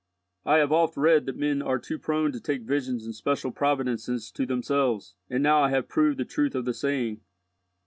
[0.45, 4.31] I have oft read that men are too prone to take visions and special providences
[4.31, 7.21] to themselves, and now I have proved the truth of the saying."